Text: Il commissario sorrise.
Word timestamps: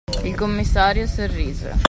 Il 0.23 0.33
commissario 0.35 1.05
sorrise. 1.05 1.71